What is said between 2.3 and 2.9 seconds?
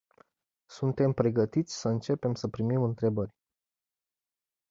să primim